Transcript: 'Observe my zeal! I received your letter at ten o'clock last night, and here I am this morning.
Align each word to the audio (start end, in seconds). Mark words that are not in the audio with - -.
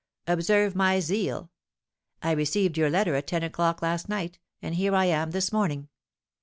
'Observe 0.27 0.73
my 0.75 0.99
zeal! 0.99 1.51
I 2.23 2.31
received 2.31 2.75
your 2.75 2.89
letter 2.89 3.13
at 3.13 3.27
ten 3.27 3.43
o'clock 3.43 3.83
last 3.83 4.09
night, 4.09 4.39
and 4.59 4.73
here 4.73 4.95
I 4.95 5.05
am 5.05 5.29
this 5.29 5.51
morning. 5.53 5.89